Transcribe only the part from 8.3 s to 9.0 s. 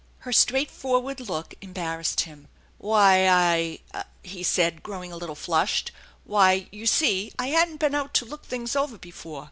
things over